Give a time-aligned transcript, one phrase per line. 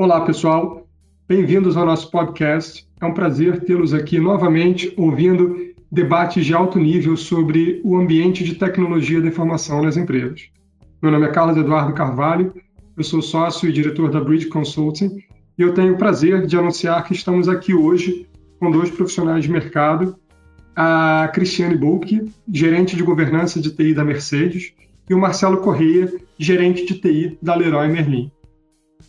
[0.00, 0.86] Olá, pessoal.
[1.26, 2.86] Bem-vindos ao nosso podcast.
[3.00, 5.56] É um prazer tê-los aqui novamente ouvindo
[5.90, 10.50] debates de alto nível sobre o ambiente de tecnologia da informação nas empresas.
[11.02, 12.54] Meu nome é Carlos Eduardo Carvalho,
[12.96, 15.18] eu sou sócio e diretor da Bridge Consulting
[15.58, 18.28] e eu tenho o prazer de anunciar que estamos aqui hoje
[18.60, 20.16] com dois profissionais de mercado,
[20.76, 24.74] a Cristiane Bulk, gerente de governança de TI da Mercedes,
[25.10, 26.08] e o Marcelo Correia,
[26.38, 28.30] gerente de TI da Leroy Merlin.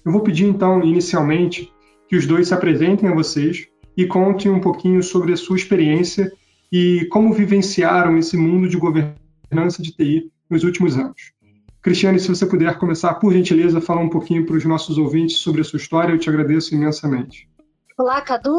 [0.05, 1.71] Eu vou pedir então, inicialmente,
[2.07, 6.31] que os dois se apresentem a vocês e contem um pouquinho sobre a sua experiência
[6.71, 11.33] e como vivenciaram esse mundo de governança de TI nos últimos anos.
[11.81, 15.61] Cristiane, se você puder começar, por gentileza, falar um pouquinho para os nossos ouvintes sobre
[15.61, 17.49] a sua história, eu te agradeço imensamente.
[17.97, 18.57] Olá, Cadu.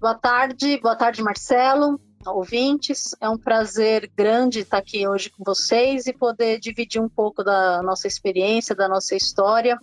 [0.00, 0.78] Boa tarde.
[0.80, 3.14] Boa tarde, Marcelo ouvintes.
[3.20, 7.82] É um prazer grande estar aqui hoje com vocês e poder dividir um pouco da
[7.82, 9.78] nossa experiência, da nossa história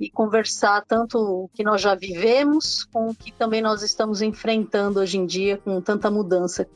[0.00, 4.98] e conversar tanto o que nós já vivemos com o que também nós estamos enfrentando
[4.98, 6.66] hoje em dia com tanta mudança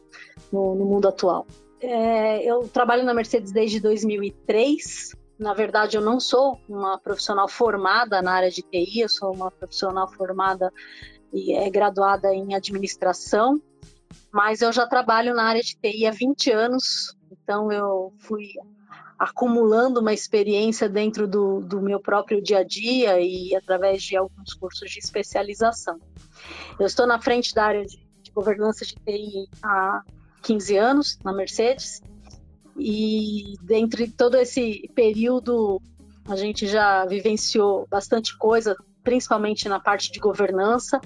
[0.53, 1.47] no, no mundo atual.
[1.81, 5.13] É, eu trabalho na Mercedes desde 2003.
[5.39, 9.51] Na verdade, eu não sou uma profissional formada na área de TI, eu sou uma
[9.51, 10.73] profissional formada
[11.33, 13.61] e é graduada em administração
[14.35, 18.49] mas eu já trabalho na área de TI há 20 anos, então eu fui
[19.19, 24.55] acumulando uma experiência dentro do, do meu próprio dia a dia e através de alguns
[24.55, 25.99] cursos de especialização.
[26.79, 30.03] Eu estou na frente da área de, de governança de TI há
[30.43, 32.03] 15 anos, na Mercedes,
[32.77, 35.81] e dentro de todo esse período
[36.29, 41.01] a gente já vivenciou bastante coisa, principalmente na parte de governança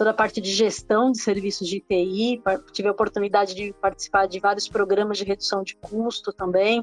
[0.00, 2.42] toda a parte de gestão de serviços de TI,
[2.72, 6.82] tive a oportunidade de participar de vários programas de redução de custo também,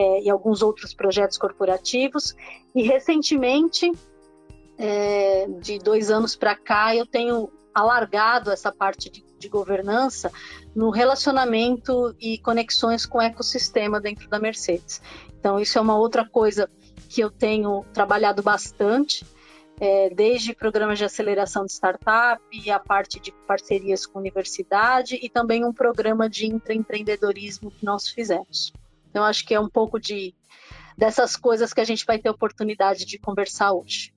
[0.00, 2.34] é, e alguns outros projetos corporativos.
[2.74, 3.92] E recentemente,
[4.78, 10.32] é, de dois anos para cá, eu tenho alargado essa parte de, de, governança
[10.74, 15.02] no relacionamento e conexões com o ecossistema dentro da Mercedes.
[15.38, 16.68] Então, isso é uma outra coisa
[17.06, 19.26] que eu tenho trabalhado bastante
[19.78, 25.64] é, desde programas de aceleração de startup, a parte de parcerias com universidade e também
[25.64, 28.72] um programa de intraempreendedorismo que nós fizemos.
[29.10, 30.34] Então, acho que é um pouco de
[30.96, 34.12] dessas coisas que a gente vai ter oportunidade de conversar hoje.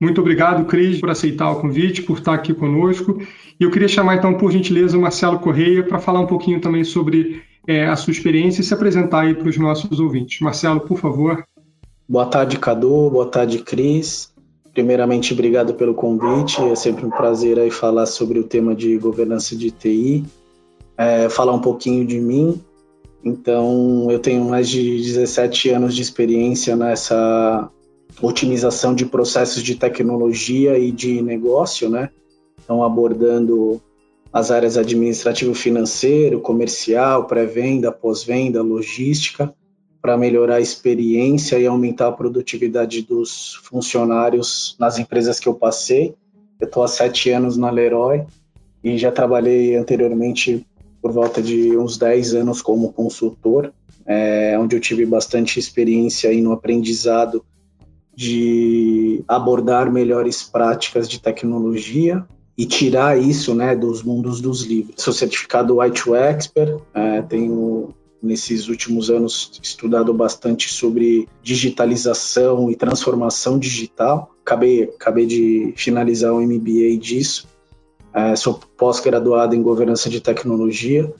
[0.00, 3.20] Muito obrigado, Cris, por aceitar o convite, por estar aqui conosco.
[3.58, 6.84] E eu queria chamar, então, por gentileza, o Marcelo Correia para falar um pouquinho também
[6.84, 10.40] sobre é, a sua experiência e se apresentar aí para os nossos ouvintes.
[10.40, 11.44] Marcelo, por favor.
[12.08, 13.10] Boa tarde, Cadu.
[13.10, 14.32] Boa tarde, Cris.
[14.72, 16.60] Primeiramente, obrigado pelo convite.
[16.62, 20.24] É sempre um prazer aí falar sobre o tema de governança de TI,
[20.98, 22.60] é, falar um pouquinho de mim.
[23.24, 27.70] Então, eu tenho mais de 17 anos de experiência nessa
[28.20, 32.10] otimização de processos de tecnologia e de negócio, né?
[32.62, 33.80] Então, abordando
[34.30, 39.54] as áreas administrativo financeiro, comercial, pré-venda, pós-venda, logística
[40.02, 46.14] para melhorar a experiência e aumentar a produtividade dos funcionários nas empresas que eu passei.
[46.60, 48.22] Eu estou há sete anos na Leroy
[48.82, 50.66] e já trabalhei anteriormente
[51.04, 53.74] por volta de uns 10 anos como consultor,
[54.06, 57.44] é, onde eu tive bastante experiência aí no aprendizado
[58.16, 62.24] de abordar melhores práticas de tecnologia
[62.56, 64.94] e tirar isso né, dos mundos dos livros.
[64.96, 67.90] Sou certificado White Expert, é, tenho
[68.22, 74.30] nesses últimos anos estudado bastante sobre digitalização e transformação digital.
[74.40, 77.46] Acabei, acabei de finalizar o MBA disso.
[78.14, 81.12] É, sou pós-graduado em governança de tecnologia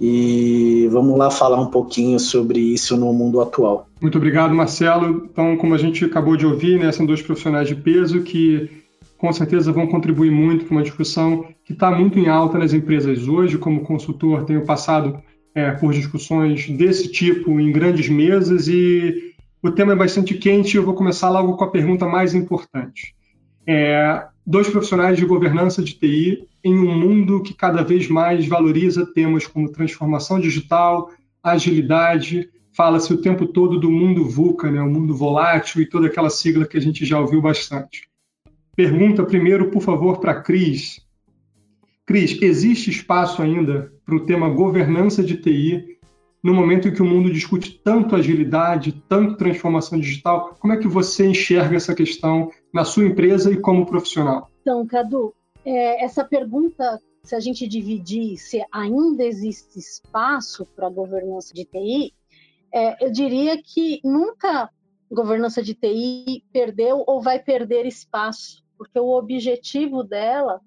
[0.00, 3.86] e vamos lá falar um pouquinho sobre isso no mundo atual.
[4.00, 5.28] Muito obrigado, Marcelo.
[5.30, 8.82] Então, como a gente acabou de ouvir, né, são dois profissionais de peso que
[9.18, 13.28] com certeza vão contribuir muito para uma discussão que está muito em alta nas empresas
[13.28, 13.58] hoje.
[13.58, 15.22] Como consultor, tenho passado
[15.54, 20.76] é, por discussões desse tipo em grandes mesas e o tema é bastante quente.
[20.76, 23.14] Eu vou começar logo com a pergunta mais importante.
[23.66, 29.06] É, dois profissionais de governança de TI em um mundo que cada vez mais valoriza
[29.06, 31.10] temas como transformação digital,
[31.42, 36.30] agilidade, fala-se o tempo todo do mundo VUCA, né, o mundo volátil e toda aquela
[36.30, 38.08] sigla que a gente já ouviu bastante.
[38.74, 41.00] Pergunta primeiro, por favor, para Cris.
[42.06, 45.98] Cris, existe espaço ainda para o tema governança de TI
[46.42, 50.56] no momento em que o mundo discute tanto agilidade, tanto transformação digital?
[50.58, 54.50] Como é que você enxerga essa questão na sua empresa e como profissional?
[54.60, 55.34] Então, Cadu,
[55.64, 61.64] é, essa pergunta, se a gente dividir se ainda existe espaço para a governança de
[61.64, 62.14] TI,
[62.72, 64.70] é, eu diria que nunca
[65.10, 70.60] governança de TI perdeu ou vai perder espaço, porque o objetivo dela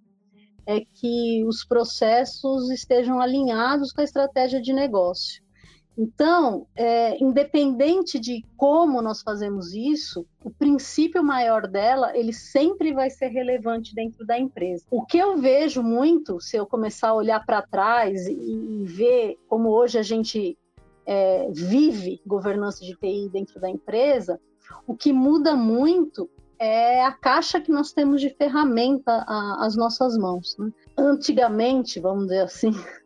[0.67, 5.43] é que os processos estejam alinhados com a estratégia de negócio.
[5.97, 13.09] Então, é, independente de como nós fazemos isso, o princípio maior dela, ele sempre vai
[13.09, 14.85] ser relevante dentro da empresa.
[14.91, 19.37] O que eu vejo muito, se eu começar a olhar para trás e, e, ver
[19.47, 20.57] como hoje a gente
[21.05, 24.39] é, vive governança de TI dentro da empresa,
[24.85, 29.25] o que muda muito é a caixa que nós temos de ferramenta
[29.59, 30.55] às nossas mãos.
[30.57, 30.71] Né?
[30.97, 32.71] Antigamente, vamos dizer assim,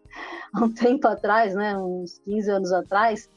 [0.54, 3.30] há um tempo atrás, né, uns 15 anos atrás,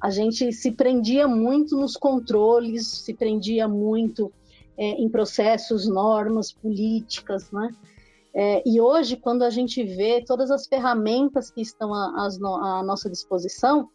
[0.00, 4.32] a gente se prendia muito nos controles, se prendia muito
[4.76, 7.70] é, em processos, normas, políticas, né?
[8.32, 13.10] É, e hoje, quando a gente vê todas as ferramentas que estão à, à nossa
[13.10, 13.88] disposição,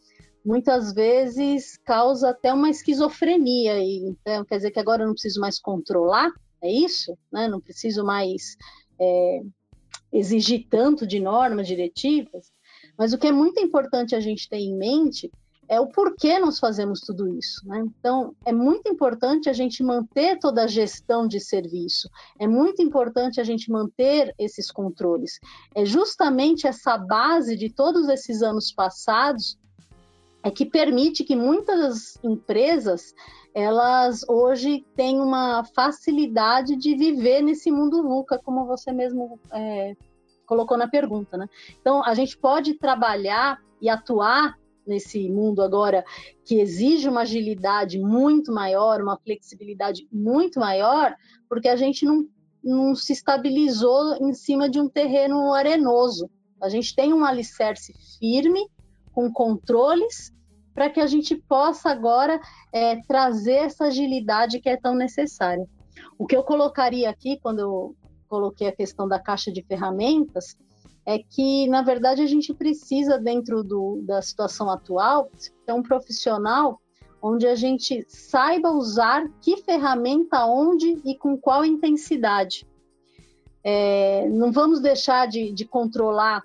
[0.45, 3.79] muitas vezes causa até uma esquizofrenia.
[3.81, 6.29] Então, quer dizer que agora eu não preciso mais controlar,
[6.61, 7.17] é isso?
[7.31, 7.47] Né?
[7.47, 8.55] Não preciso mais
[8.99, 9.41] é,
[10.11, 12.51] exigir tanto de normas diretivas.
[12.97, 15.31] Mas o que é muito importante a gente ter em mente
[15.67, 17.67] é o porquê nós fazemos tudo isso.
[17.67, 17.83] Né?
[17.99, 22.09] Então, é muito importante a gente manter toda a gestão de serviço,
[22.39, 25.39] é muito importante a gente manter esses controles.
[25.73, 29.57] É justamente essa base de todos esses anos passados
[30.45, 33.15] é que permite que muitas empresas
[33.51, 39.95] elas hoje têm uma facilidade de viver nesse mundo VUCA, como você mesmo é,
[40.45, 41.49] colocou na pergunta, né?
[41.81, 44.55] Então a gente pode trabalhar e atuar
[44.85, 46.05] nesse mundo agora
[46.43, 51.15] que exige uma agilidade muito maior, uma flexibilidade muito maior,
[51.49, 52.23] porque a gente não,
[52.63, 56.29] não se estabilizou em cima de um terreno arenoso.
[56.61, 58.69] A gente tem um alicerce firme,
[59.11, 60.34] com controles
[60.75, 62.39] para que a gente possa agora
[62.71, 65.65] é, trazer essa agilidade que é tão necessária.
[66.19, 67.95] O que eu colocaria aqui, quando eu
[68.27, 70.57] coloquei a questão da caixa de ferramentas,
[71.05, 75.31] é que, na verdade, a gente precisa, dentro do, da situação atual,
[75.65, 76.81] ter um profissional
[77.21, 82.67] onde a gente saiba usar que ferramenta, onde e com qual intensidade.
[83.63, 86.43] É, não vamos deixar de, de controlar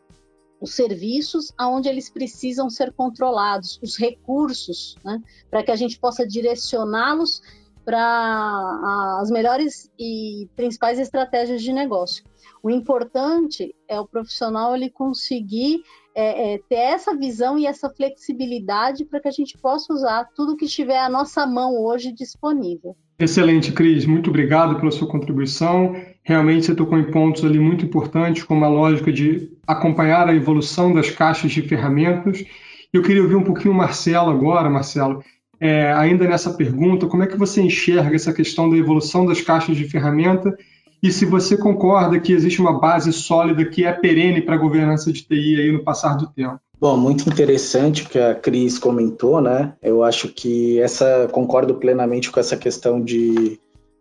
[0.60, 5.20] os serviços aonde eles precisam ser controlados, os recursos, né,
[5.50, 7.42] para que a gente possa direcioná-los
[7.84, 12.24] para as melhores e principais estratégias de negócio.
[12.62, 15.82] O importante é o profissional ele conseguir
[16.14, 20.56] é, é, ter essa visão e essa flexibilidade para que a gente possa usar tudo
[20.56, 22.96] que estiver à nossa mão hoje disponível.
[23.18, 24.06] Excelente, Cris.
[24.06, 25.94] Muito obrigado pela sua contribuição.
[26.22, 30.92] Realmente você tocou em pontos ali muito importantes, como a lógica de acompanhar a evolução
[30.92, 32.44] das caixas de ferramentas.
[32.92, 35.22] Eu queria ouvir um pouquinho o Marcelo agora, Marcelo.
[35.60, 39.76] É, ainda nessa pergunta, como é que você enxerga essa questão da evolução das caixas
[39.76, 40.56] de ferramenta
[41.02, 45.12] e se você concorda que existe uma base sólida que é perene para a governança
[45.12, 46.58] de TI aí no passar do tempo?
[46.78, 49.74] Bom, muito interessante o que a Cris comentou, né?
[49.82, 53.60] Eu acho que essa concordo plenamente com essa questão de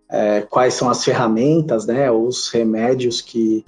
[0.10, 2.10] é, quais são as ferramentas, né?
[2.10, 3.66] Os remédios que,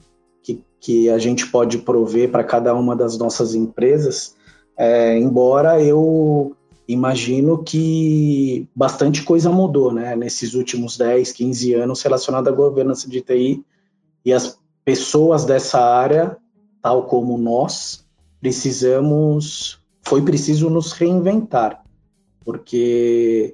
[0.81, 4.35] que, a gente pode prover para cada uma das nossas empresas.
[4.75, 6.55] É, embora eu
[6.87, 10.15] imagino que bastante coisa mudou, né?
[10.15, 13.63] Nesses últimos 10, 15 anos relacionado à governança de TI
[14.25, 16.35] e as pessoas dessa área,
[16.81, 18.03] tal como nós,
[18.41, 21.83] precisamos, foi preciso nos reinventar,
[22.43, 23.53] porque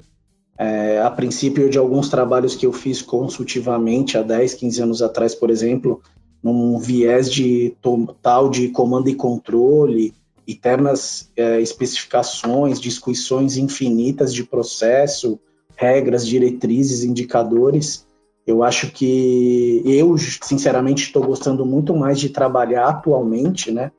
[0.58, 5.36] é, a princípio de alguns trabalhos que eu fiz consultivamente há 10, 15 anos atrás,
[5.36, 6.02] por exemplo,
[6.44, 10.14] num viés de total de comando e controle,
[10.48, 15.40] eternas é, especificações, discussões infinitas de processo,
[15.76, 18.06] regras, diretrizes, indicadores.
[18.46, 23.92] Eu acho que eu, sinceramente, estou gostando muito mais de trabalhar atualmente, né?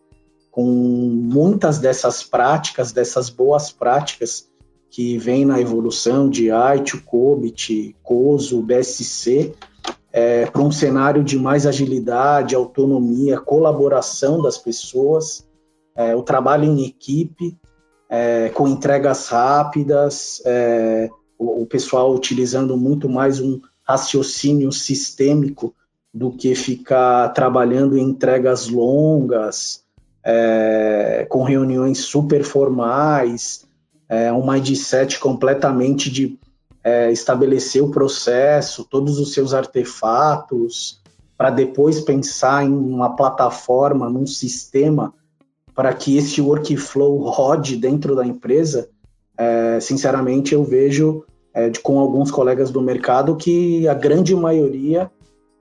[0.51, 4.49] com muitas dessas práticas, dessas boas práticas
[4.91, 9.55] que vêm na evolução de IT, COBIT, COSO, BSC,
[10.19, 15.47] é, para um cenário de mais agilidade, autonomia, colaboração das pessoas,
[15.95, 17.57] é, o trabalho em equipe,
[18.11, 21.09] é, com entregas rápidas, é,
[21.39, 25.73] o, o pessoal utilizando muito mais um raciocínio sistêmico
[26.13, 29.85] do que ficar trabalhando em entregas longas,
[30.25, 33.65] é, com reuniões super formais,
[34.09, 36.37] é, um mindset completamente de
[36.83, 41.01] é, estabelecer o processo, todos os seus artefatos,
[41.37, 45.15] para depois pensar em uma plataforma, num sistema,
[45.75, 48.89] para que esse workflow rode dentro da empresa,
[49.37, 55.09] é, sinceramente eu vejo é, de, com alguns colegas do mercado que a grande maioria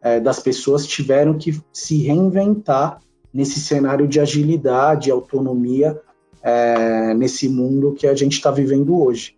[0.01, 2.99] é, das pessoas tiveram que se reinventar
[3.31, 6.01] nesse cenário de agilidade, autonomia,
[6.41, 9.36] é, nesse mundo que a gente está vivendo hoje.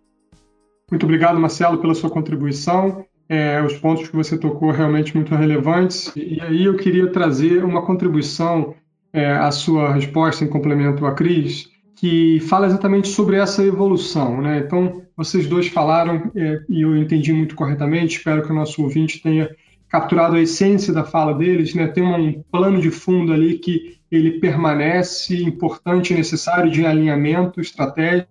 [0.90, 3.04] Muito obrigado, Marcelo, pela sua contribuição.
[3.28, 6.12] É, os pontos que você tocou realmente muito relevantes.
[6.16, 8.74] E aí eu queria trazer uma contribuição
[9.12, 14.40] é, à sua resposta em complemento à Cris, que fala exatamente sobre essa evolução.
[14.40, 14.58] Né?
[14.58, 19.22] Então, vocês dois falaram, é, e eu entendi muito corretamente, espero que o nosso ouvinte
[19.22, 19.48] tenha
[19.88, 21.86] capturado a essência da fala deles, né?
[21.86, 28.28] tem um plano de fundo ali que ele permanece importante e necessário de alinhamento estratégico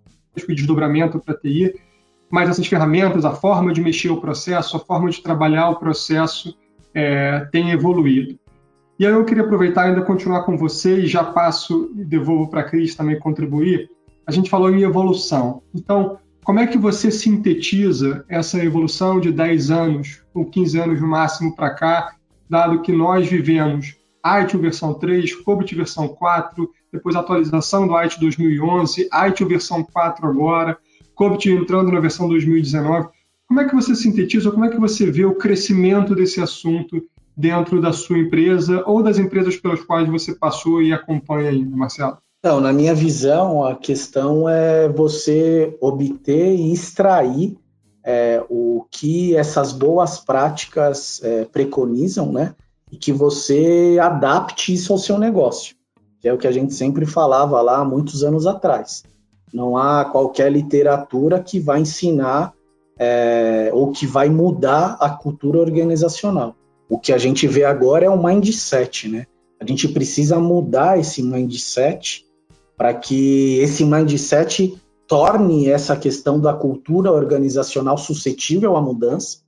[0.48, 1.74] e desdobramento para a TI,
[2.30, 6.56] mas essas ferramentas, a forma de mexer o processo, a forma de trabalhar o processo
[6.94, 8.38] é, tem evoluído.
[8.98, 12.48] E aí eu queria aproveitar e ainda continuar com você e já passo e devolvo
[12.48, 13.90] para a Cris também contribuir.
[14.26, 15.62] A gente falou em evolução.
[15.74, 21.08] Então, como é que você sintetiza essa evolução de 10 anos ou 15 anos no
[21.08, 22.14] máximo para cá,
[22.48, 29.08] dado que nós vivemos IT versão 3, COBIT versão 4, depois atualização do IT 2011,
[29.10, 30.76] IT versão 4 agora,
[31.20, 33.08] COBIT entrando na versão 2019.
[33.46, 37.02] Como é que você sintetiza, como é que você vê o crescimento desse assunto
[37.36, 42.16] dentro da sua empresa ou das empresas pelas quais você passou e acompanha ainda, Marcelo?
[42.38, 47.54] Então, na minha visão, a questão é você obter e extrair
[48.02, 52.54] é, o que essas boas práticas é, preconizam, né?
[52.90, 55.76] E que você adapte isso ao seu negócio,
[56.18, 59.02] que é o que a gente sempre falava lá há muitos anos atrás.
[59.52, 62.52] Não há qualquer literatura que vai ensinar
[62.98, 66.54] é, ou que vai mudar a cultura organizacional.
[66.88, 69.26] O que a gente vê agora é o mindset, né?
[69.60, 72.26] A gente precisa mudar esse mindset
[72.76, 74.74] para que esse mindset
[75.06, 79.38] torne essa questão da cultura organizacional suscetível à mudança.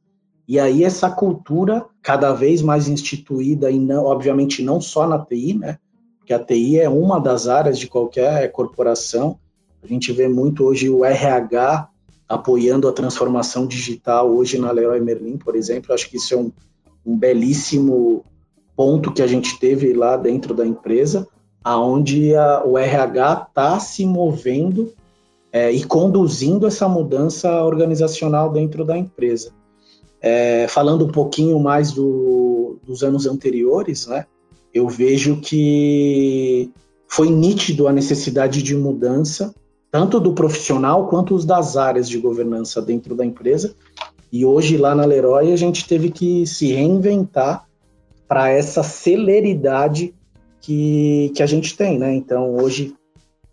[0.47, 5.54] E aí essa cultura cada vez mais instituída e não, obviamente não só na TI,
[5.54, 5.78] né?
[6.18, 9.38] Porque a TI é uma das áreas de qualquer corporação,
[9.82, 11.88] a gente vê muito hoje o RH
[12.28, 15.92] apoiando a transformação digital hoje na Leroy Merlin, por exemplo.
[15.92, 16.52] Acho que isso é um,
[17.04, 18.24] um belíssimo
[18.76, 21.28] ponto que a gente teve lá dentro da empresa,
[21.62, 22.32] aonde
[22.64, 24.92] o RH está se movendo
[25.52, 29.52] é, e conduzindo essa mudança organizacional dentro da empresa.
[30.20, 34.24] É, falando um pouquinho mais do, dos anos anteriores, né,
[34.72, 36.70] eu vejo que
[37.06, 39.54] foi nítido a necessidade de mudança
[39.92, 43.75] tanto do profissional quanto os das áreas de governança dentro da empresa.
[44.32, 47.68] E hoje lá na Leroy a gente teve que se reinventar
[48.26, 50.14] para essa celeridade
[50.62, 52.14] que, que a gente tem, né?
[52.14, 52.94] Então hoje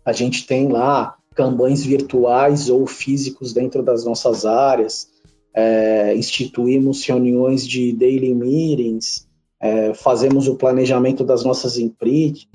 [0.02, 5.08] a gente tem lá campanhas virtuais ou físicos dentro das nossas áreas,
[5.52, 9.28] é, instituímos reuniões de daily meetings,
[9.60, 11.76] é, fazemos o planejamento das nossas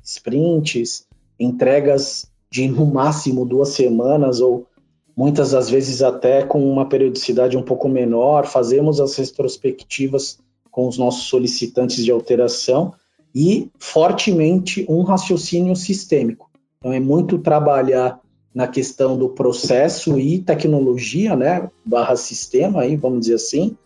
[0.02, 1.06] sprints,
[1.38, 4.66] entregas de no máximo duas semanas ou
[5.14, 10.38] muitas das vezes até com uma periodicidade um pouco menor, fazemos as retrospectivas
[10.70, 12.94] com os nossos solicitantes de alteração
[13.34, 16.50] e fortemente um raciocínio sistêmico.
[16.78, 18.20] Então é muito trabalhar
[18.54, 23.76] na questão do processo e tecnologia, né, barra sistema aí, vamos dizer assim.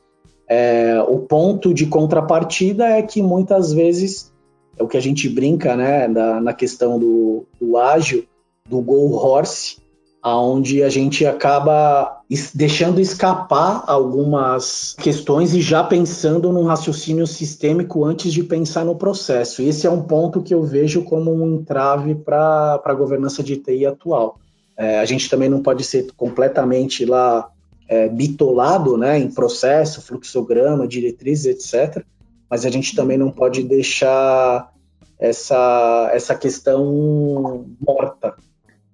[0.49, 4.33] É, o ponto de contrapartida é que muitas vezes
[4.79, 8.25] é o que a gente brinca, né, da, na questão do, do ágil,
[8.71, 9.79] do Go Horse,
[10.23, 12.21] aonde a gente acaba
[12.55, 19.63] deixando escapar algumas questões e já pensando num raciocínio sistêmico antes de pensar no processo.
[19.63, 23.87] Esse é um ponto que eu vejo como um entrave para a governança de TI
[23.87, 24.39] atual.
[24.77, 27.51] É, a gente também não pode ser completamente lá
[27.89, 32.05] é, bitolado né, em processo, fluxograma, diretrizes, etc.
[32.49, 34.71] Mas a gente também não pode deixar
[35.19, 38.35] essa, essa questão morta,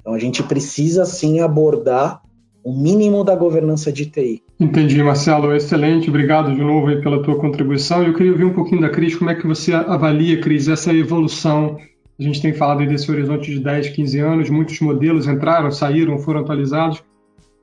[0.06, 2.22] então a gente precisa sim abordar
[2.62, 4.40] o mínimo da governança de TI.
[4.60, 8.04] Entendi, Marcelo, excelente, obrigado de novo pela tua contribuição.
[8.04, 11.76] Eu queria ouvir um pouquinho da Cris, como é que você avalia, Cris, essa evolução?
[12.16, 16.42] A gente tem falado desse horizonte de 10, 15 anos, muitos modelos entraram, saíram, foram
[16.42, 17.02] atualizados.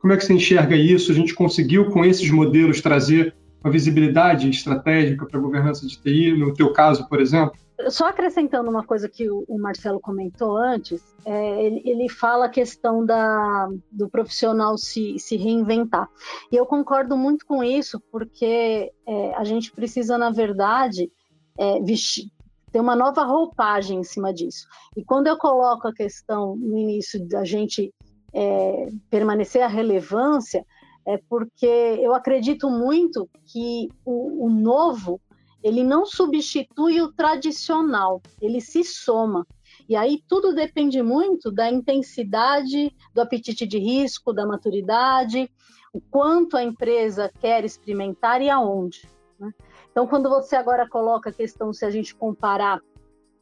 [0.02, 1.14] Como é que você enxerga isso?
[1.14, 3.34] A gente conseguiu, com esses modelos, trazer
[3.64, 7.54] uma visibilidade estratégica para a governança de TI, no teu caso, por exemplo?
[7.90, 13.06] Só acrescentando uma coisa que o, Marcelo comentou antes, é, ele, ele, fala a questão
[13.06, 16.10] da, do profissional se, se reinventar.
[16.52, 21.12] E eu concordo muito com isso, porque é, a gente precisa, na verdade,
[21.58, 22.30] é, vestir,
[22.72, 24.68] ter uma nova roupagem em cima disso.
[24.98, 27.94] E quando eu coloco a questão no início da gente
[28.34, 30.66] é, permanecer a relevância,
[31.06, 35.20] é porque eu acredito muito que o, o novo
[35.64, 39.48] ele não substitui o tradicional, ele se soma.
[39.88, 45.50] E aí tudo depende muito da intensidade, do apetite de risco, da maturidade,
[45.94, 49.08] o quanto a empresa quer experimentar e aonde.
[49.40, 49.52] Né?
[49.92, 52.82] Então, quando você agora coloca a questão, se a gente comparar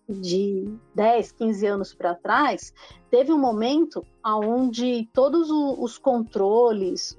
[0.09, 2.73] de 10, 15 anos para trás,
[3.09, 7.17] teve um momento onde todos os controles,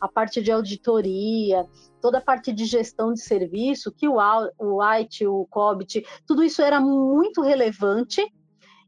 [0.00, 1.66] a parte de auditoria,
[2.00, 4.18] toda a parte de gestão de serviço, que o,
[4.82, 8.24] IT, o COBIT, tudo isso era muito relevante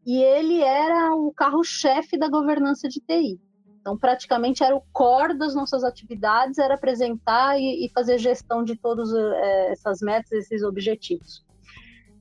[0.07, 3.41] e ele era o carro-chefe da governança de TI.
[3.81, 9.13] Então, praticamente era o core das nossas atividades, era apresentar e, fazer gestão de todas
[9.15, 11.45] é, essas metas, esses objetivos.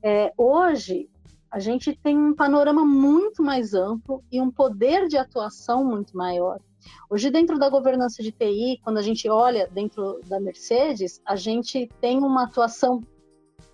[0.02, 1.08] É, hoje,
[1.50, 6.60] a gente tem um panorama muito mais amplo e um poder de atuação muito maior.
[7.10, 11.88] Hoje, dentro da governança de TI, quando a gente olha dentro da Mercedes, a gente
[12.00, 13.02] tem uma atuação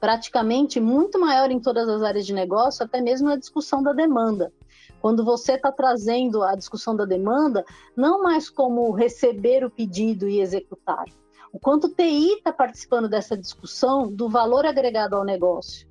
[0.01, 4.53] praticamente muito maior em todas as áreas de negócio, até mesmo na discussão da demanda.
[5.01, 7.65] Quando você está trazendo a discussão da demanda,
[7.97, 11.05] não mais como receber o pedido e executar.
[11.53, 15.87] O quanto o TI está participando dessa discussão do valor agregado ao negócio.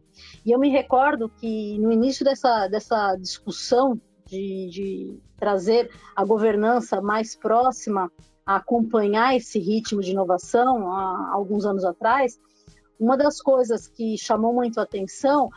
[0.46, 7.02] E eu me recordo que no início dessa, dessa discussão de, de trazer a governança
[7.02, 8.12] mais próxima
[8.46, 12.38] a acompanhar esse ritmo de inovação há alguns anos atrás,
[13.00, 15.50] uma das coisas que chamou muito a atenção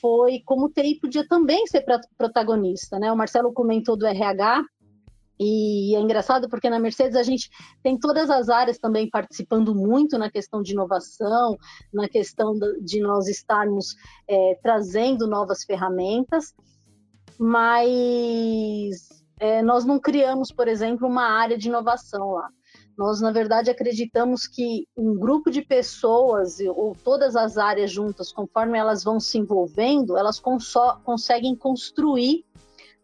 [0.00, 1.84] foi como o TI podia também ser
[2.18, 3.12] protagonista, né?
[3.12, 4.64] O Marcelo comentou do RH
[5.38, 7.50] e é engraçado porque na Mercedes a gente
[7.82, 11.56] tem todas as áreas também participando muito na questão de inovação,
[11.92, 13.96] na questão de nós estarmos
[14.28, 16.54] é, trazendo novas ferramentas,
[17.38, 19.08] mas
[19.40, 22.48] é, nós não criamos, por exemplo, uma área de inovação lá.
[22.96, 28.78] Nós, na verdade, acreditamos que um grupo de pessoas ou todas as áreas juntas, conforme
[28.78, 30.40] elas vão se envolvendo, elas
[31.04, 32.44] conseguem construir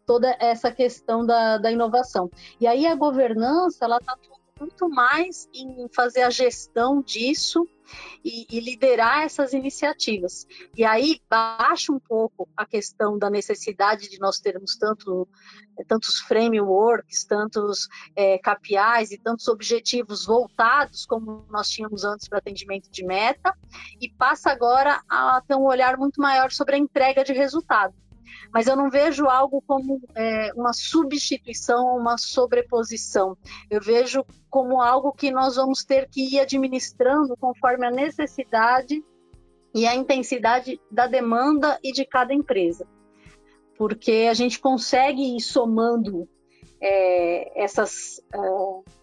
[0.09, 2.31] toda essa questão da, da inovação.
[2.59, 4.17] E aí a governança, ela está
[4.59, 7.63] muito mais em fazer a gestão disso
[8.25, 10.47] e, e, liderar essas iniciativas.
[10.75, 15.27] E aí baixa um pouco a questão da necessidade de nós termos tanto,
[15.87, 22.89] tantos frameworks, tantos é, KPIs e tantos objetivos voltados como nós tínhamos antes para atendimento
[22.89, 23.55] de meta,
[24.01, 27.93] e passa agora a ter um olhar muito maior sobre a entrega de resultado
[28.53, 33.37] mas eu não vejo algo como é, uma substituição, uma sobreposição.
[33.69, 39.03] Eu vejo como algo que nós vamos ter que ir administrando conforme a necessidade
[39.73, 42.87] e a intensidade da demanda e de cada empresa.
[43.77, 46.27] Porque a gente consegue ir somando
[46.81, 48.21] é, essas.
[48.33, 48.98] É,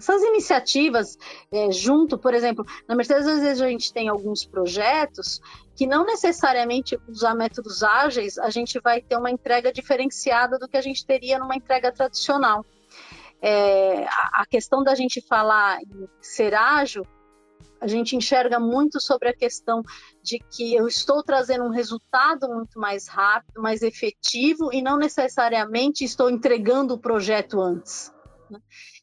[0.00, 1.18] essas iniciativas
[1.52, 5.40] é, junto, por exemplo, na Mercedes às vezes a gente tem alguns projetos
[5.76, 10.76] que não necessariamente usar métodos ágeis a gente vai ter uma entrega diferenciada do que
[10.76, 12.64] a gente teria numa entrega tradicional.
[13.42, 17.06] É, a, a questão da gente falar em ser ágil
[17.80, 19.82] a gente enxerga muito sobre a questão
[20.22, 26.04] de que eu estou trazendo um resultado muito mais rápido, mais efetivo e não necessariamente
[26.04, 28.12] estou entregando o projeto antes.
[28.50, 28.60] Né?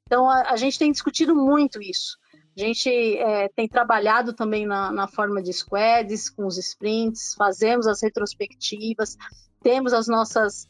[0.08, 2.18] Então, a, a gente tem discutido muito isso.
[2.58, 7.86] A gente é, tem trabalhado também na, na, forma de squads, com os sprints, fazemos
[7.86, 9.16] as retrospectivas,
[9.62, 10.66] temos as nossas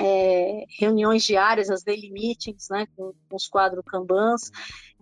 [0.00, 4.50] é, reuniões diárias, as daily meetings, né, com, com os quadros Kanbans,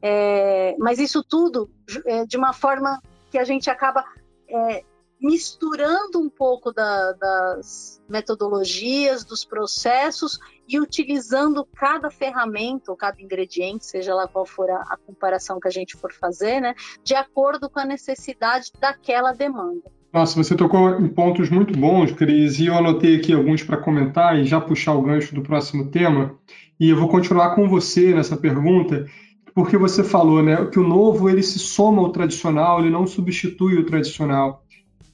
[0.03, 1.71] é, mas isso tudo
[2.05, 4.05] é, de uma forma que a gente acaba
[4.49, 4.85] é,
[5.21, 14.15] misturando um pouco da, das metodologias, dos processos e utilizando cada ferramenta cada ingrediente, seja
[14.15, 17.81] lá qual for a, a, comparação que a gente for fazer, né, de acordo com
[17.81, 19.83] a necessidade daquela demanda.
[20.13, 24.39] Nossa, você tocou em pontos muito bons, Cris, e eu anotei aqui alguns para comentar
[24.39, 26.37] e já puxar o gancho do próximo tema.
[26.79, 29.07] E eu vou continuar com você nessa pergunta,
[29.55, 33.79] porque você falou, né, que o novo ele se soma ao tradicional, ele não substitui
[33.79, 34.65] o tradicional.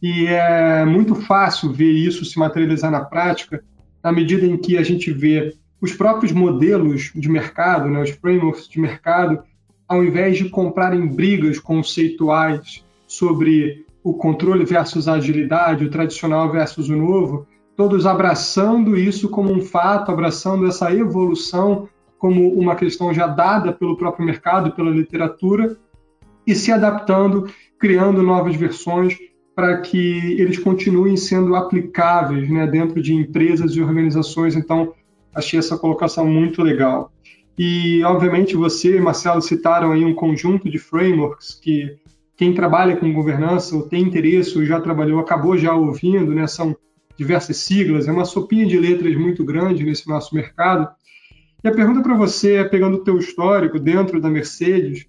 [0.03, 3.63] E é muito fácil ver isso se materializar na prática,
[4.03, 8.69] na medida em que a gente vê os próprios modelos de mercado, né, os frameworks
[8.69, 9.43] de mercado,
[9.89, 16.89] ao invés de comprarem brigas conceituais sobre o controle versus a agilidade, o tradicional versus
[16.89, 23.27] o novo, todos abraçando isso como um fato, abraçando essa evolução como uma questão já
[23.27, 25.77] dada pelo próprio mercado, pela literatura,
[26.47, 29.17] e se adaptando, criando novas versões
[29.57, 34.55] para que eles continuem sendo aplicáveis né, dentro de empresas e organizações.
[34.55, 34.93] Então,
[35.35, 37.11] achei essa colocação muito legal.
[37.59, 41.97] E, obviamente, você e Marcelo citaram aí um conjunto de frameworks que
[42.37, 46.47] quem trabalha com governança ou tem interesse ou já trabalhou, acabou já ouvindo, né?
[46.47, 46.77] São
[47.17, 50.87] diversas siglas, é uma sopinha de letras muito grande nesse nosso mercado.
[51.65, 55.07] E a pergunta para você é, pegando o teu histórico dentro da Mercedes,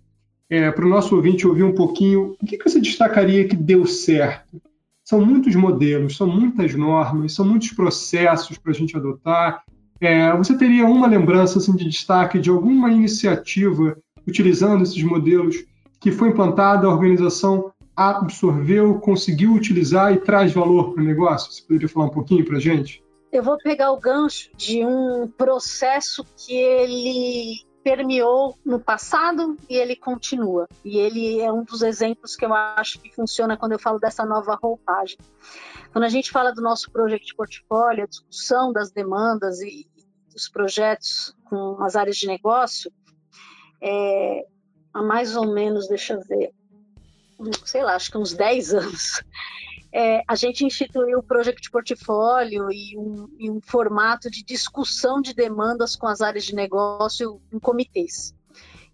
[0.50, 3.86] é, para o nosso ouvinte ouvir um pouquinho, o que, que você destacaria que deu
[3.86, 4.62] certo?
[5.04, 9.64] São muitos modelos, são muitas normas, são muitos processos para a gente adotar.
[10.00, 15.66] É, você teria uma lembrança assim, de destaque de alguma iniciativa utilizando esses modelos
[16.00, 21.52] que foi implantada, a organização absorveu, conseguiu utilizar e traz valor para o negócio?
[21.52, 23.04] Você poderia falar um pouquinho para a gente?
[23.32, 29.96] Eu vou pegar o gancho de um processo que ele permeou no passado e ele
[29.96, 30.68] continua.
[30.84, 34.26] E ele é um dos exemplos que eu acho que funciona quando eu falo dessa
[34.26, 35.18] nova roupagem.
[35.92, 39.88] Quando a gente fala do nosso Project Portfólio, a discussão das demandas e
[40.32, 42.92] dos projetos com as áreas de negócio,
[43.82, 44.46] é,
[44.94, 46.54] há mais ou menos, deixa eu ver,
[47.66, 49.24] sei lá, acho que uns 10 anos,
[49.98, 55.34] é, a gente instituiu o Project Portfólio e um, e um, formato de discussão de
[55.34, 58.32] demandas com as áreas de negócio em comitês.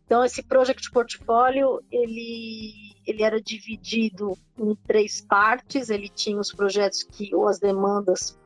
[0.05, 7.03] Então, esse Project Portfólio, ele, ele era dividido em três partes, ele tinha os projetos
[7.03, 8.39] que, ou as demandas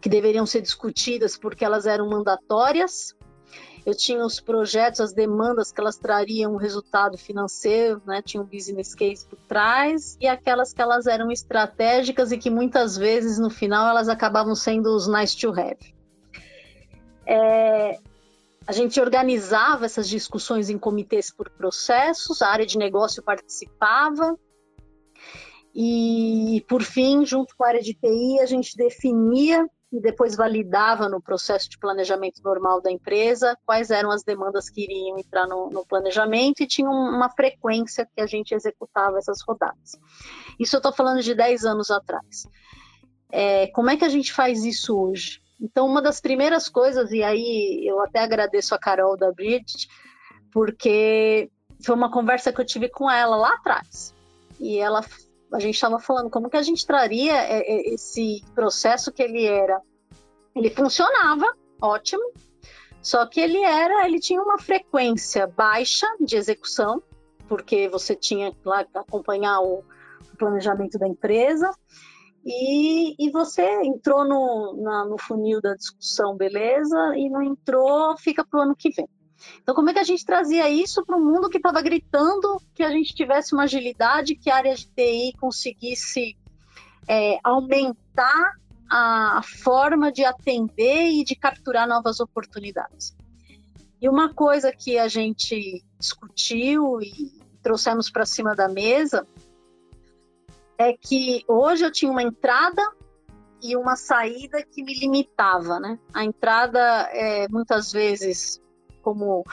[0.00, 3.14] que deveriam ser discutidas porque elas eram mandatórias,
[3.84, 8.22] eu tinha os projetos, as demandas que elas trariam um resultado financeiro, né?
[8.22, 12.96] Tinha um business case por trás e aquelas que elas eram estratégicas e que muitas
[12.96, 15.94] vezes no final elas acabavam sendo os nice to have.
[17.26, 17.98] É,
[18.66, 24.38] a gente organizava essas discussões em comitês por processos, a área de negócio participava,
[25.74, 31.08] e, por fim, junto com a área de TI, a gente definia e depois validava
[31.08, 35.70] no processo de planejamento normal da empresa quais eram as demandas que iriam entrar no,
[35.70, 39.92] no planejamento e tinha uma frequência que a gente executava essas rodadas.
[40.58, 42.48] Isso eu estou falando de 10 anos atrás.
[43.30, 45.40] É, como é que a gente faz isso hoje?
[45.60, 49.86] Então, uma das primeiras coisas, e aí eu até agradeço a Carol da Bridge,
[50.52, 51.48] porque
[51.84, 54.12] foi uma conversa que eu tive com ela lá atrás.
[54.58, 55.04] E ela
[55.52, 59.44] a gente estava falando como que a gente traria é, é, esse processo que ele
[59.44, 59.80] era.
[60.54, 61.46] Ele funcionava,
[61.80, 62.22] ótimo,
[63.02, 67.02] só que ele era, ele tinha uma frequência baixa de execução,
[67.48, 69.84] porque você tinha que lá acompanhar o,
[70.32, 71.70] o planejamento da empresa.
[72.46, 78.44] E, e, você entrou no, na, no funil da discussão, beleza, e não entrou, fica
[78.44, 79.08] para o ano que vem.
[79.62, 82.82] Então, como é que a gente trazia isso para um mundo que estava gritando que
[82.82, 86.36] a gente tivesse uma agilidade, que a área de TI conseguisse
[87.08, 88.56] é, aumentar
[88.90, 93.16] a forma de atender e de capturar novas oportunidades?
[94.00, 99.26] E uma coisa que a gente discutiu e trouxemos para cima da mesa
[100.76, 102.82] é que hoje eu tinha uma entrada
[103.62, 105.98] e uma saída que me limitava, né?
[106.12, 108.60] A entrada, é, muitas vezes,
[109.04, 109.44] como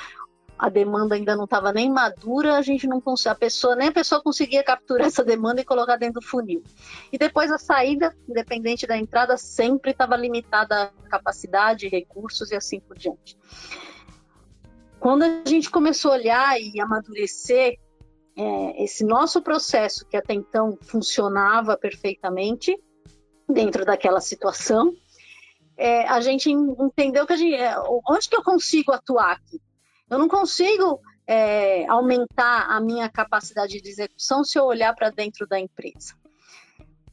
[0.57, 4.21] a demanda ainda não estava nem madura, a gente não a pessoa, nem a pessoa
[4.21, 6.63] conseguia capturar essa demanda e colocar dentro do funil.
[7.11, 12.79] E depois a saída, independente da entrada, sempre estava limitada a capacidade, recursos e assim
[12.79, 13.35] por diante.
[14.99, 17.79] Quando a gente começou a olhar e amadurecer
[18.37, 22.79] é, esse nosso processo, que até então funcionava perfeitamente
[23.49, 24.93] dentro daquela situação,
[25.81, 27.73] é, a gente entendeu que a gente, é,
[28.07, 29.59] onde que eu consigo atuar aqui?
[30.07, 35.47] Eu não consigo é, aumentar a minha capacidade de execução se eu olhar para dentro
[35.47, 36.13] da empresa.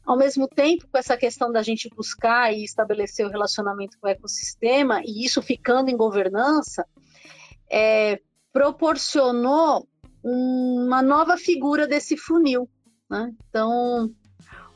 [0.04, 4.10] Ao mesmo tempo, com essa questão da gente buscar e estabelecer o relacionamento com o
[4.10, 6.84] ecossistema, e isso ficando em governança,
[7.70, 8.20] é,
[8.52, 9.88] proporcionou
[10.22, 12.68] uma nova figura desse funil.
[13.08, 13.34] Né?
[13.48, 14.14] Então,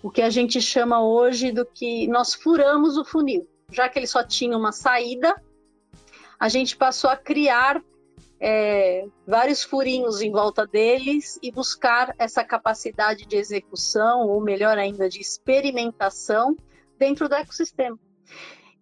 [0.02, 4.06] o que a gente chama hoje do que nós furamos o funil já que ele
[4.06, 5.35] só tinha uma saída,
[6.38, 7.82] a gente passou a criar
[8.40, 15.08] é, vários furinhos em volta deles e buscar essa capacidade de execução, ou melhor ainda,
[15.08, 16.56] de experimentação
[16.98, 17.98] dentro do ecossistema.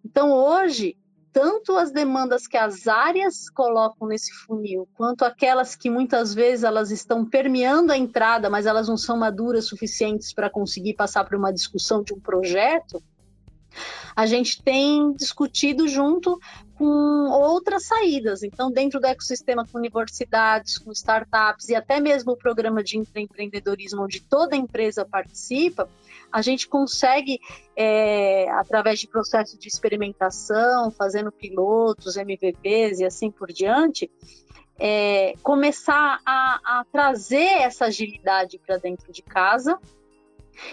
[0.03, 0.97] Então, hoje,
[1.31, 6.91] tanto as demandas que as áreas colocam nesse funil, quanto aquelas que muitas vezes elas
[6.91, 11.53] estão permeando a entrada, mas elas não são maduras suficientes para conseguir passar por uma
[11.53, 13.01] discussão de um projeto,
[14.15, 16.39] a gente tem discutido junto
[16.75, 18.41] com outras saídas.
[18.41, 24.03] Então, dentro do ecossistema com universidades, com startups e até mesmo o programa de empreendedorismo,
[24.03, 25.87] onde toda empresa participa,
[26.31, 27.39] a gente consegue,
[27.75, 34.09] é, através de processo de experimentação, fazendo pilotos, MVPs e assim por diante,
[34.79, 39.79] é, começar a, a trazer essa agilidade para dentro de casa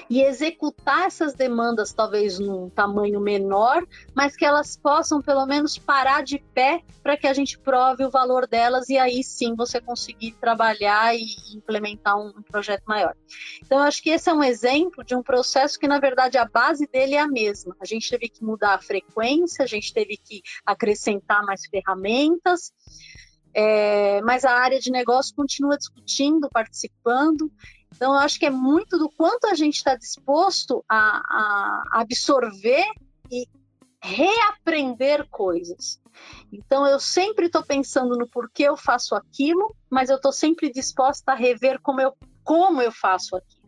[0.09, 6.22] e executar essas demandas talvez num tamanho menor, mas que elas possam pelo menos parar
[6.22, 10.33] de pé para que a gente prove o valor delas e aí sim você conseguir
[10.33, 13.14] trabalhar e implementar um, projeto maior.
[13.64, 16.44] Então, eu acho que esse é um exemplo de um processo que, na verdade, a
[16.44, 17.77] base dele é a mesma.
[17.81, 22.72] A gente teve que mudar a frequência, a gente teve que acrescentar mais ferramentas,
[23.55, 27.51] é, mas a área de negócio continua discutindo, participando,
[27.94, 32.85] então, eu acho que é muito do quanto a gente está disposto a, a absorver
[33.31, 33.46] e
[34.01, 36.01] reaprender coisas.
[36.53, 41.33] Então, eu sempre estou pensando no porquê eu faço aquilo, mas eu estou sempre disposta
[41.33, 43.59] a rever como eu, como eu faço aquilo.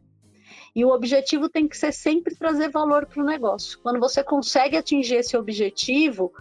[0.74, 3.80] E o objetivo tem que ser sempre trazer valor para o negócio.
[3.83, 6.33] Quando você consegue atingir esse objetivo,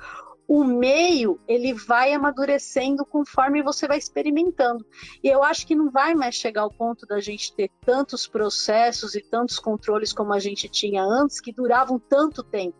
[0.50, 4.84] o meio ele vai amadurecendo conforme você vai experimentando.
[5.24, 9.14] E eu acho que não vai mais chegar ao ponto da gente ter tantos processos
[9.14, 12.76] e tantos controles como a gente tinha antes, que duravam tanto tempo.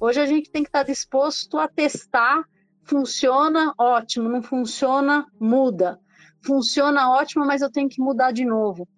[0.00, 2.42] Hoje a gente tem que estar disposto a testar,
[2.84, 6.00] funciona, ótimo, não funciona, muda.
[6.40, 8.88] Funciona ótimo, mas eu tenho que mudar de novo.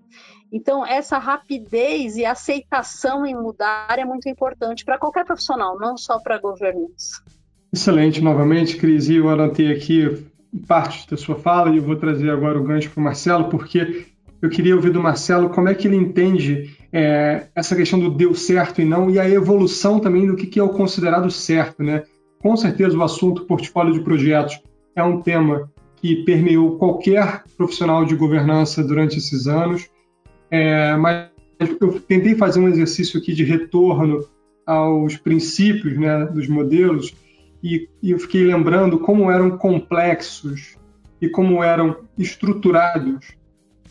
[0.52, 6.20] Então, essa rapidez e aceitação em mudar é muito importante para qualquer profissional, não só
[6.20, 7.20] para governança.
[7.72, 9.08] Excelente, novamente, Cris.
[9.08, 10.24] E eu anotei aqui
[10.66, 14.06] parte da sua fala e eu vou trazer agora o gancho para o Marcelo, porque
[14.40, 18.34] eu queria ouvir do Marcelo como é que ele entende é, essa questão do deu
[18.34, 21.82] certo e não, e a evolução também do que, que é o considerado certo.
[21.82, 22.04] Né?
[22.38, 24.60] Com certeza o assunto portfólio de projetos
[24.94, 29.88] é um tema que permeou qualquer profissional de governança durante esses anos,
[30.50, 34.24] é, mas eu tentei fazer um exercício aqui de retorno
[34.66, 37.14] aos princípios né, dos modelos,
[37.74, 40.76] e, e eu fiquei lembrando como eram complexos
[41.20, 43.36] e como eram estruturados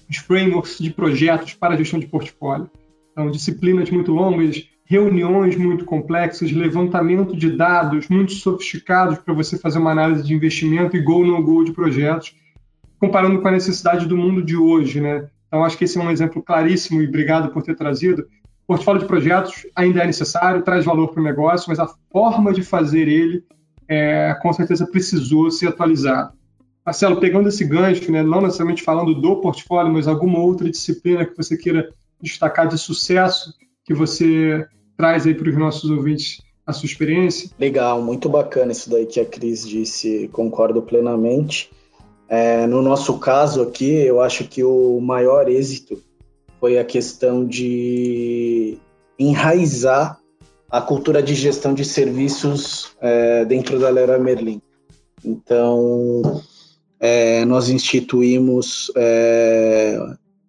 [0.09, 2.69] os frameworks de projetos para gestão de portfólio.
[3.11, 9.79] Então, disciplinas muito longas, reuniões muito complexas, levantamento de dados muito sofisticados para você fazer
[9.79, 12.35] uma análise de investimento e go no go de projetos,
[12.99, 15.27] comparando com a necessidade do mundo de hoje, né?
[15.47, 18.27] Então acho que esse é um exemplo claríssimo e obrigado por ter trazido.
[18.67, 22.63] Portfólio de projetos ainda é necessário, traz valor para o negócio, mas a forma de
[22.63, 23.43] fazer ele
[23.88, 26.34] é, com certeza precisou ser atualizado.
[26.86, 31.36] Marcelo, pegando esse gancho, né, não necessariamente falando do portfólio, mas alguma outra disciplina que
[31.36, 31.89] você queira
[32.21, 37.50] destacar de sucesso que você traz aí para os nossos ouvintes a sua experiência?
[37.60, 41.71] Legal, muito bacana isso daí que a Cris disse, concordo plenamente.
[42.28, 46.02] É, no nosso caso aqui, eu acho que o maior êxito
[46.60, 48.78] foi a questão de
[49.19, 50.19] enraizar
[50.75, 54.61] a cultura de gestão de serviços é, dentro da Leroy Merlin.
[55.23, 56.41] Então,
[56.99, 59.97] é, nós instituímos é,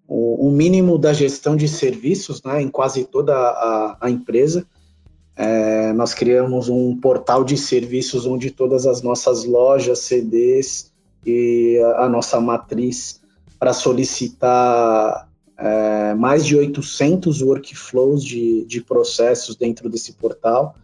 [0.08, 4.66] o, o, mínimo da gestão de serviços né, em quase toda a, a empresa.
[5.36, 10.92] É, nós criamos um portal de serviços onde todas as nossas lojas, CDs
[11.24, 13.20] e a, a nossa matriz
[13.60, 15.25] para solicitar
[15.58, 20.74] é, mais de 800 workflows de, de processos dentro desse portal,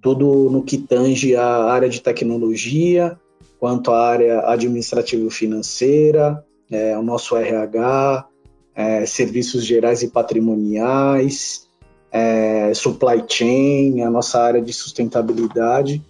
[0.00, 3.18] tudo no que tange a área de tecnologia,
[3.58, 8.26] quanto a área administrativo-financeira, é, o nosso RH,
[8.74, 11.66] é, serviços gerais e patrimoniais,
[12.12, 16.02] é, supply chain, a nossa área de sustentabilidade.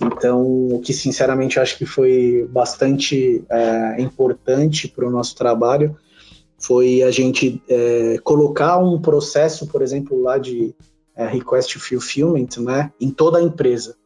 [0.00, 5.96] Então, o que sinceramente acho que foi bastante é, importante para o nosso trabalho
[6.64, 10.74] foi a gente é, colocar um processo, por exemplo, lá de
[11.14, 13.96] é, request fulfillment, né, em toda a empresa.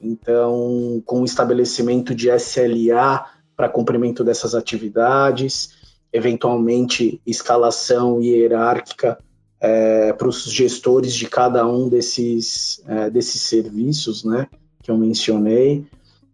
[0.00, 3.24] Então, com o estabelecimento de SLA
[3.56, 5.70] para cumprimento dessas atividades,
[6.12, 9.18] eventualmente escalação hierárquica
[9.60, 14.46] é, para os gestores de cada um desses, é, desses serviços, né,
[14.84, 15.84] que eu mencionei.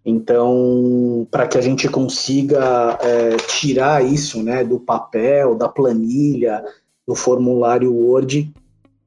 [0.04, 6.64] Então, para que a gente consiga é, tirar isso né, do papel, da planilha,
[7.06, 8.50] do formulário Word,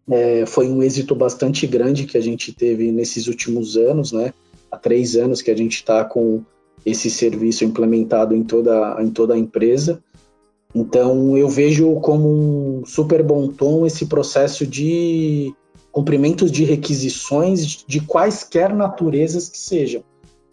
[0.10, 4.34] é, foi um êxito bastante grande que a gente teve nesses últimos anos, né?
[4.69, 6.43] Há três anos que a gente está com
[6.86, 10.03] esse serviço implementado em toda, em toda a empresa.
[10.75, 15.53] Então, eu vejo como um super bom tom esse processo de
[15.91, 20.03] cumprimentos de requisições de quaisquer naturezas que sejam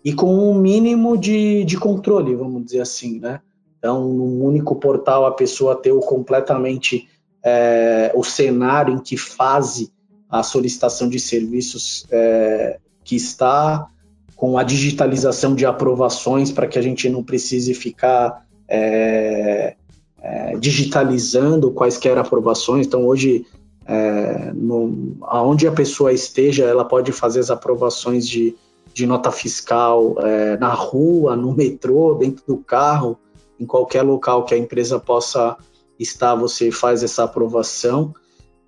[0.05, 3.41] e com um mínimo de, de controle, vamos dizer assim, né?
[3.79, 7.09] Então, num único portal, a pessoa ter o completamente
[7.43, 9.91] é, o cenário em que fase
[10.29, 13.89] a solicitação de serviços é, que está
[14.37, 19.75] com a digitalização de aprovações para que a gente não precise ficar é,
[20.23, 22.87] é, digitalizando quaisquer aprovações.
[22.87, 23.47] Então, hoje,
[23.87, 28.55] é, no, aonde a pessoa esteja, ela pode fazer as aprovações de,
[28.93, 33.19] de nota fiscal é, na rua, no metrô, dentro do carro,
[33.59, 35.57] em qualquer local que a empresa possa
[35.99, 38.15] estar, você faz essa aprovação.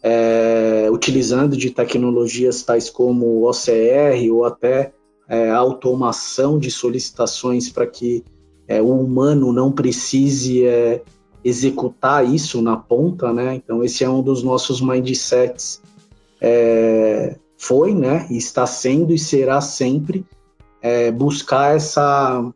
[0.04, 4.92] É, utilizando de tecnologias tais como OCR ou até
[5.28, 8.24] é, automação de solicitações para que
[8.66, 11.02] é, o humano não precise é,
[11.44, 13.54] executar isso na ponta, né?
[13.54, 15.80] Então esse é um dos nossos mindsets.
[16.40, 18.26] É, foi, né?
[18.28, 20.26] Está sendo e será sempre
[20.82, 22.52] é, buscar essa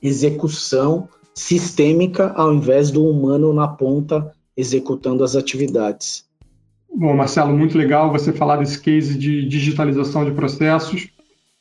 [0.00, 6.24] execução sistêmica ao invés do humano na ponta executando as atividades.
[6.94, 11.08] Bom, Marcelo, muito legal você falar desse case de digitalização de processos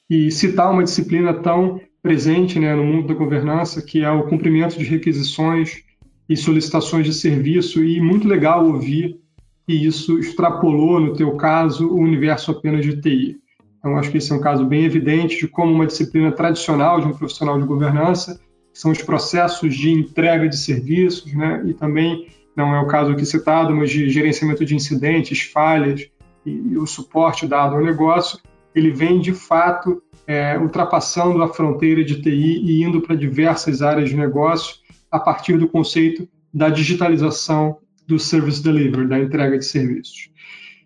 [0.08, 4.78] e citar uma disciplina tão presente né, no mundo da governança, que é o cumprimento
[4.78, 5.82] de requisições
[6.30, 9.20] e solicitações de serviço, e muito legal ouvir
[9.66, 13.38] que isso extrapolou, no teu caso, o universo apenas de TI.
[13.80, 17.08] Então, acho que esse é um caso bem evidente de como uma disciplina tradicional de
[17.08, 18.40] um profissional de governança
[18.74, 21.64] são os processos de entrega de serviços, né?
[21.66, 26.10] e também, não é o caso aqui citado, mas de gerenciamento de incidentes, falhas
[26.46, 28.38] e, e o suporte dado ao negócio,
[28.76, 34.10] ele vem de fato é, ultrapassando a fronteira de TI e indo para diversas áreas
[34.10, 34.76] de negócio
[35.10, 40.30] a partir do conceito da digitalização do service delivery, da entrega de serviços.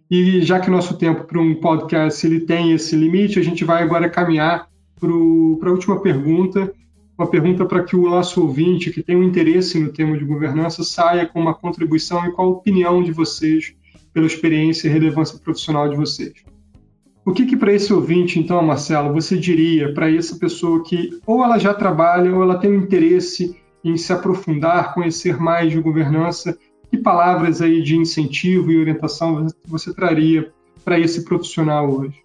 [0.09, 3.83] E já que nosso tempo para um podcast ele tem esse limite, a gente vai
[3.83, 4.67] agora caminhar
[4.99, 6.73] para a última pergunta,
[7.17, 10.83] uma pergunta para que o nosso ouvinte que tem um interesse no tema de governança
[10.83, 13.75] saia com uma contribuição e qual a opinião de vocês
[14.13, 16.33] pela experiência e relevância profissional de vocês.
[17.25, 21.43] O que, que para esse ouvinte, então, Marcelo, você diria para essa pessoa que ou
[21.43, 26.57] ela já trabalha ou ela tem um interesse em se aprofundar, conhecer mais de governança?
[26.89, 30.51] Que palavras aí de incentivo e orientação você traria
[30.83, 32.23] para esse profissional hoje?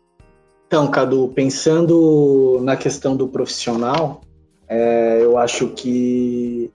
[0.66, 4.22] Então, Cadu, pensando na questão do profissional,
[4.68, 6.70] é, eu acho que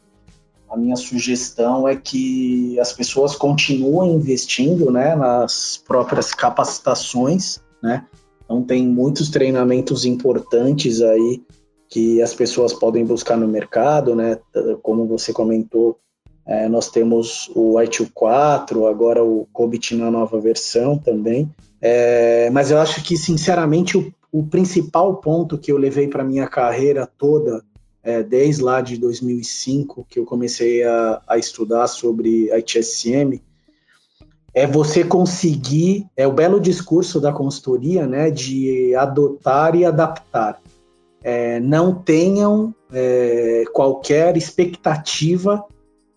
[0.69, 8.05] a minha sugestão é que as pessoas continuem investindo né, nas próprias capacitações, né?
[8.45, 11.43] Então tem muitos treinamentos importantes aí
[11.87, 14.37] que as pessoas podem buscar no mercado, né?
[14.81, 15.99] Como você comentou,
[16.49, 21.47] é, nós temos o ITU 4, agora o COBIT na nova versão também.
[21.79, 26.47] É, mas eu acho que, sinceramente, o, o principal ponto que eu levei para minha
[26.47, 27.63] carreira toda
[28.01, 33.39] é, desde lá de 2005 que eu comecei a, a estudar sobre ITSM,
[34.51, 40.59] é você conseguir, é o belo discurso da consultoria, né, de adotar e adaptar.
[41.21, 45.63] É, não tenham é, qualquer expectativa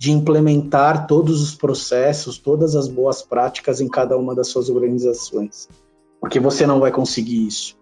[0.03, 5.69] de implementar todos os processos, todas as boas práticas em cada uma das suas organizações,
[6.21, 7.77] porque você não vai conseguir isso.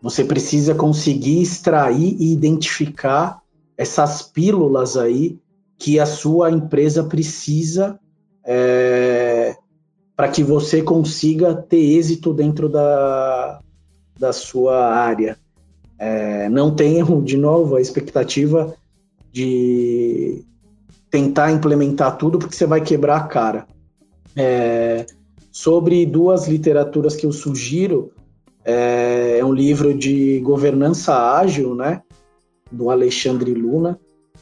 [0.00, 3.42] Você precisa conseguir extrair e identificar
[3.76, 5.40] essas pílulas aí
[5.76, 7.98] que a sua empresa precisa
[8.44, 9.56] é,
[10.14, 13.60] para que você consiga ter êxito dentro da,
[14.16, 15.36] da sua área.
[15.98, 18.72] É, não tenham, de novo, a expectativa
[19.32, 20.44] de
[21.10, 23.66] tentar implementar tudo, porque você vai quebrar a cara.
[24.34, 25.06] É,
[25.50, 28.12] sobre duas literaturas que eu sugiro,
[28.64, 32.02] é, é um livro de governança ágil, né,
[32.70, 33.98] do Alexandre Luna.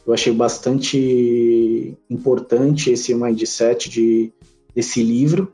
[0.06, 4.32] Eu achei bastante importante esse mindset de,
[4.74, 5.50] desse livro,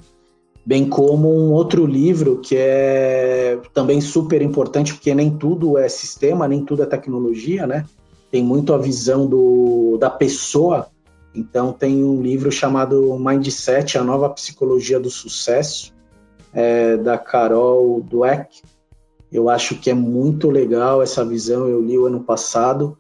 [0.65, 6.49] bem como um outro livro que é também super importante, porque nem tudo é sistema,
[6.49, 7.85] nem tudo é tecnologia, né?
[8.31, 10.89] Tem muito a visão do, da pessoa.
[11.35, 15.95] Então, tem um livro chamado Mindset, a nova psicologia do sucesso,
[16.53, 18.63] é, da Carol Dweck.
[19.31, 21.69] Eu acho que é muito legal essa visão.
[21.69, 22.99] Eu li o ano passado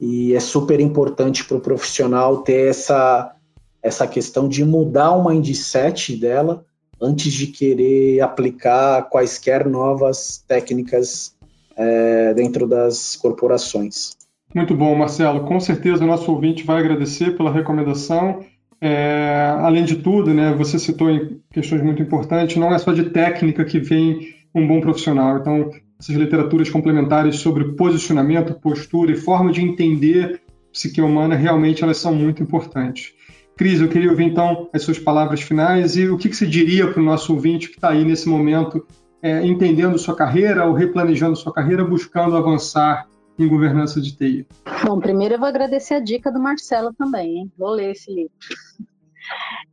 [0.00, 3.34] e é super importante para o profissional ter essa,
[3.82, 6.64] essa questão de mudar o mindset dela
[7.00, 11.34] antes de querer aplicar quaisquer novas técnicas
[11.76, 14.16] é, dentro das corporações.
[14.54, 15.44] Muito bom, Marcelo.
[15.44, 18.40] Com certeza o nosso ouvinte vai agradecer pela recomendação.
[18.80, 23.10] É, além de tudo, né, você citou em questões muito importantes, não é só de
[23.10, 25.38] técnica que vem um bom profissional.
[25.38, 30.42] Então, essas literaturas complementares sobre posicionamento, postura e forma de entender
[30.72, 33.12] psique humana, realmente elas são muito importantes.
[33.56, 36.90] Cris, eu queria ouvir então as suas palavras finais e o que, que você diria
[36.90, 38.84] para o nosso ouvinte que está aí nesse momento
[39.22, 43.06] é, entendendo sua carreira ou replanejando sua carreira, buscando avançar
[43.38, 44.46] em governança de TI?
[44.84, 47.52] Bom, primeiro eu vou agradecer a dica do Marcelo também, hein?
[47.56, 48.32] Vou ler esse livro.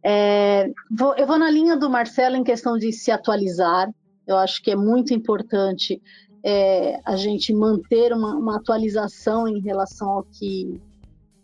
[0.04, 3.90] É, vou, eu vou na linha do Marcelo em questão de se atualizar.
[4.26, 6.02] Eu acho que é muito importante
[6.44, 10.80] é, a gente manter uma, uma, atualização em relação ao que,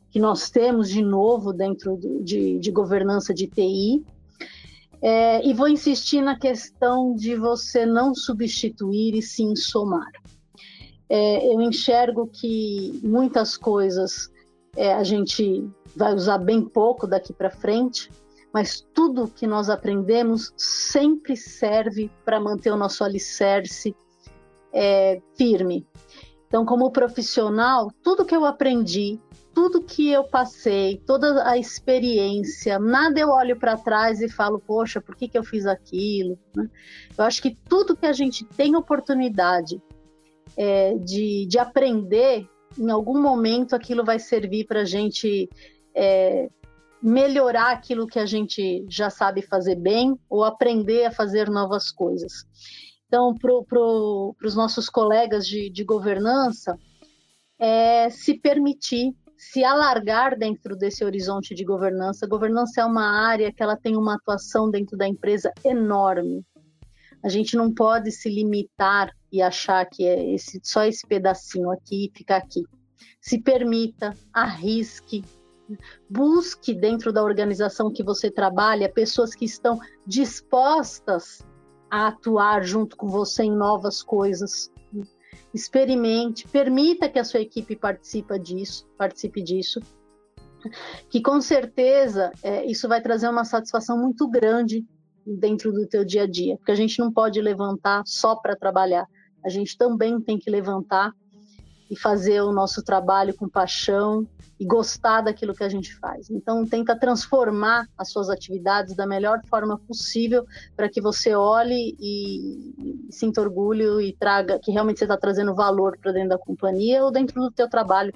[0.09, 4.03] que nós temos de novo dentro de, de governança de TI.
[5.01, 10.09] É, e vou insistir na questão de você não substituir e sim somar.
[11.09, 14.31] É, eu enxergo que muitas coisas
[14.75, 18.09] é, a gente vai usar bem pouco daqui para frente,
[18.53, 23.95] mas tudo que nós aprendemos sempre serve para manter o nosso alicerce
[24.73, 25.85] é, firme.
[26.47, 29.19] Então, como profissional, tudo que eu aprendi,
[29.53, 34.99] tudo que eu passei, toda a experiência, nada eu olho para trás e falo, poxa,
[34.99, 36.37] por que, que eu fiz aquilo?
[36.55, 36.69] Né?
[37.17, 39.81] Eu acho que tudo que a gente tem oportunidade
[40.57, 42.47] é, de, de aprender,
[42.77, 45.49] em algum momento aquilo vai servir para a gente
[45.93, 46.49] é,
[47.01, 52.45] melhorar aquilo que a gente já sabe fazer bem ou aprender a fazer novas coisas.
[53.07, 56.77] Então, para pro, os nossos colegas de, de governança,
[57.59, 62.27] é se permitir se alargar dentro desse horizonte de governança.
[62.27, 66.43] governança é uma área que ela tem uma atuação dentro da empresa enorme.
[67.25, 72.05] A gente não pode se limitar e achar que é esse, só esse pedacinho aqui
[72.05, 72.63] e ficar aqui.
[73.19, 75.25] Se permita, arrisque,
[76.07, 81.43] busque dentro da organização que você trabalha pessoas que estão dispostas
[81.89, 84.71] a atuar junto com você em novas coisas.
[85.51, 89.79] Experimente, permita que a sua equipe participe disso, participe disso,
[91.09, 94.85] que com certeza é, isso vai trazer uma satisfação muito grande
[95.25, 99.07] dentro do teu dia a dia, porque a gente não pode levantar só para trabalhar,
[99.43, 101.11] a gente também tem que levantar
[101.89, 104.27] e fazer o nosso trabalho com paixão
[104.59, 106.29] e gostar daquilo que a gente faz.
[106.29, 110.45] Então, tenta transformar as suas atividades da melhor forma possível
[110.75, 115.97] para que você olhe e, sinta orgulho e traga que realmente você está trazendo valor
[116.01, 118.13] para dentro da companhia ou dentro do teu trabalho,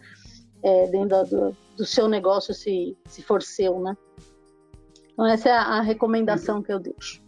[0.64, 3.96] é, dentro do, do, seu negócio, se, se for seu, né?
[5.20, 7.22] Então, essa é a, recomendação que eu deixo.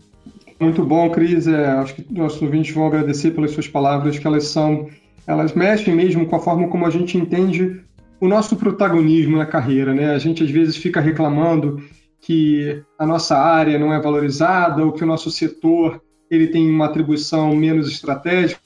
[0.58, 1.46] Muito bom, Cris.
[1.46, 4.88] É, acho que nossos ouvintes vão agradecer pelas suas palavras, que elas são
[5.28, 7.84] elas mexem mesmo com a forma como a gente entende
[8.22, 10.12] o nosso protagonismo na carreira, né?
[10.12, 11.84] A gente às vezes fica reclamando
[12.22, 16.86] que a nossa área não é valorizada ou que o nosso setor ele tem uma
[16.86, 18.62] atribuição menos estratégica,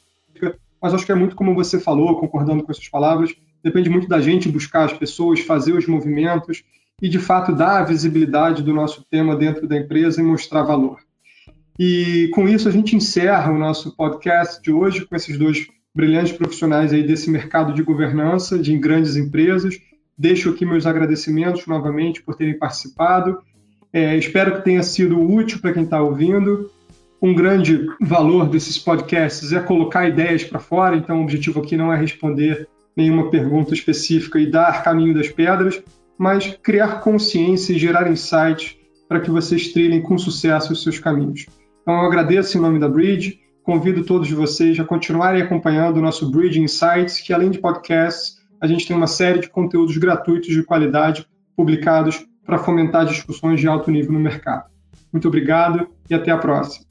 [0.79, 4.21] mas acho que é muito como você falou, concordando com essas palavras, depende muito da
[4.21, 6.63] gente buscar as pessoas, fazer os movimentos
[7.01, 10.99] e de fato dar a visibilidade do nosso tema dentro da empresa e mostrar valor.
[11.77, 16.33] E com isso a gente encerra o nosso podcast de hoje com esses dois brilhantes
[16.33, 19.77] profissionais aí desse mercado de governança de grandes empresas.
[20.17, 23.39] Deixo aqui meus agradecimentos novamente por terem participado.
[23.91, 26.71] É, espero que tenha sido útil para quem está ouvindo.
[27.21, 31.91] Um grande valor desses podcasts é colocar ideias para fora, então o objetivo aqui não
[31.91, 35.81] é responder nenhuma pergunta específica e dar caminho das pedras,
[36.17, 41.45] mas criar consciência e gerar insights para que vocês trilhem com sucesso os seus caminhos.
[41.81, 46.29] Então eu agradeço em nome da Bridge Convido todos vocês a continuarem acompanhando o nosso
[46.29, 50.63] Bridge Insights, que além de podcasts, a gente tem uma série de conteúdos gratuitos de
[50.63, 54.69] qualidade publicados para fomentar discussões de alto nível no mercado.
[55.11, 56.85] Muito obrigado e até a próxima.